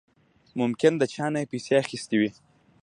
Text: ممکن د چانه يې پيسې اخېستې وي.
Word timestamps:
ممکن 0.59 0.93
د 0.97 1.03
چانه 1.13 1.39
يې 1.41 1.49
پيسې 1.51 1.73
اخېستې 1.83 2.15
وي. 2.19 2.31